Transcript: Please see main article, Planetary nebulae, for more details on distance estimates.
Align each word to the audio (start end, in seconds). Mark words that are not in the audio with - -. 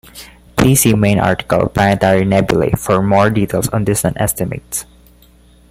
Please 0.55 0.81
see 0.81 0.95
main 0.95 1.19
article, 1.19 1.69
Planetary 1.69 2.25
nebulae, 2.25 2.71
for 2.71 3.03
more 3.03 3.29
details 3.29 3.69
on 3.69 3.83
distance 3.83 4.17
estimates. 4.19 4.87